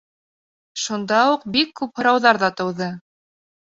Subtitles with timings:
[0.85, 2.93] Шунда уҡ бик күп һорауҙар ҙа тыуҙы.